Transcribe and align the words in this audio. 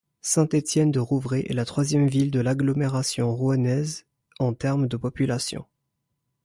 Saint-Étienne-du-Rouvray 0.21 1.45
est 1.47 1.53
la 1.53 1.63
troisième 1.63 2.07
ville 2.07 2.31
de 2.31 2.39
l'agglomération 2.39 3.35
rouennaise 3.35 4.07
en 4.39 4.51
termes 4.51 4.87
de 4.87 4.97
population. 4.97 5.65